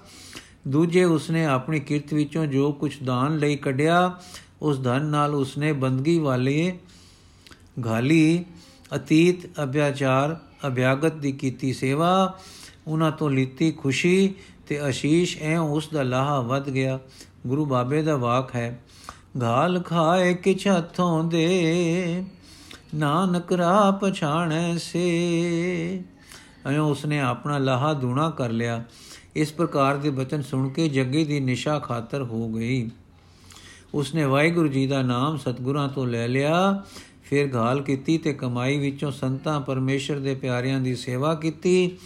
[0.68, 4.20] ਦੂਜੇ ਉਸਨੇ ਆਪਣੀ ਕਿਰਤ ਵਿੱਚੋਂ ਜੋ ਕੁਝ ਦਾਨ ਲਈ ਕੱਢਿਆ,
[4.62, 6.78] ਉਸ ਧਨ ਨਾਲ ਉਸਨੇ ਬੰਦਗੀ ਵਾਲੇ
[7.86, 8.46] ਘਾਲੀ,
[8.96, 12.40] ਅਤੀਤ, ਅਭਿਆਚਾਰ, ਅਭਿਆਗਤ ਦੀ ਕੀਤੀ ਸੇਵਾ,
[12.88, 14.34] ਉਹਨਾਂ ਤੋਂ ਲੀਤੀ ਖੁਸ਼ੀ
[14.68, 17.00] ਤੇ ਅਸ਼ੀਸ਼, ਐ ਉਸ ਦਾ ਲਾਹਾ ਵੱਧ ਗਿਆ।
[17.48, 18.80] ਗੁਰੂ ਬਾਬੇ ਦਾ ਵਾਕ ਹੈ
[19.42, 22.24] ਗਾਲ ਖਾਏ ਕਿਛ ਹੱਥੋਂ ਦੇ,
[22.96, 26.04] ਨਾਨਕ ਰਾਹ ਪਛਾਣੈ ਸੇ।
[26.70, 28.84] ਅਯੋ ਉਸਨੇ ਆਪਣਾ ਲਾਹਾ ਦੂਣਾ ਕਰ ਲਿਆ।
[29.36, 32.92] ਇਸ ਪ੍ਰਕਾਰ ਦੇ ਬਚਨ ਸੁਣ ਕੇ ਜੱਗੇ ਦੀ ਨਿਸ਼ਾ ਖਾਤਰ ਹੋ ਗਈ।
[33.94, 36.84] ਉਸਨੇ ਵਾਹਿਗੁਰੂ ਜੀ ਦਾ ਨਾਮ ਸਤਗੁਰਾਂ ਤੋਂ ਲੈ ਲਿਆ।
[37.24, 41.98] ਫਿਰ ਘਾਲ ਕੀਤੀ ਤੇ ਕਮਾਈ ਵਿੱਚੋਂ ਸੰਤਾਂ ਪਰਮੇਸ਼ਰ ਦੇ ਪਿਆਰਿਆਂ ਦੀ ਸੇਵਾ ਕੀਤੀ।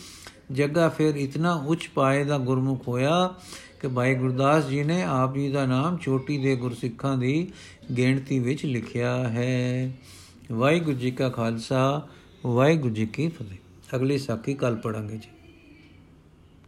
[0.51, 3.33] ਜੱਗਾ ਫਿਰ ਇਤਨਾ ਉੱਚ ਪਾਏ ਦਾ ਗੁਰਮੁਖ ਹੋਇਆ
[3.79, 7.51] ਕਿ ਭਾਈ ਗੁਰਦਾਸ ਜੀ ਨੇ ਆਪ ਜੀ ਦਾ ਨਾਮ ਚੋਟੀ ਦੇ ਗੁਰਸਿੱਖਾਂ ਦੀ
[7.97, 9.91] ਗਿਣਤੀ ਵਿੱਚ ਲਿਖਿਆ ਹੈ।
[10.51, 12.07] ਵਾਹਿਗੁਰੂ ਜੀ ਕਾ ਖਾਲਸਾ,
[12.45, 13.57] ਵਾਹਿਗੁਰੂ ਜੀ ਕੀ ਫਤਿਹ।
[13.95, 15.38] ਅਗਲੀ ਸਾਖੀ ਕੱਲ ਪੜਾਂਗੇ ਜੀ।